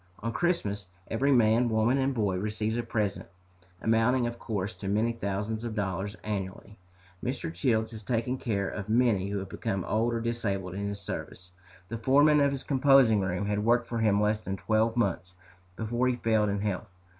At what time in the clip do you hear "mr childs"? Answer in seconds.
7.23-7.91